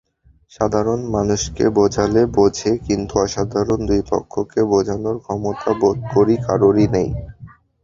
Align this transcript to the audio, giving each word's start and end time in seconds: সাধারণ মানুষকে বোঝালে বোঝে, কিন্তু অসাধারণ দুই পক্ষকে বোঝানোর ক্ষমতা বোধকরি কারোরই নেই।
সাধারণ 0.51 0.99
মানুষকে 1.15 1.65
বোঝালে 1.77 2.21
বোঝে, 2.35 2.71
কিন্তু 2.85 3.13
অসাধারণ 3.23 3.79
দুই 3.89 4.01
পক্ষকে 4.11 4.59
বোঝানোর 4.71 5.17
ক্ষমতা 5.23 5.69
বোধকরি 5.81 6.35
কারোরই 6.45 6.85
নেই। 6.95 7.09